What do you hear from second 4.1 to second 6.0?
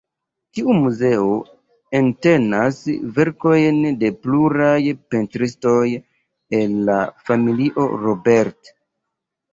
pluraj pentristoj